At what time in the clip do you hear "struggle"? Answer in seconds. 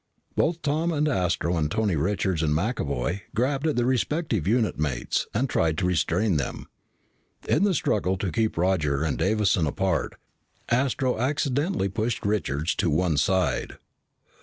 7.75-8.17